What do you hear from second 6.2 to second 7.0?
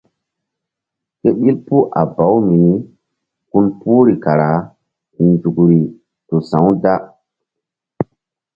tu sa̧-u da.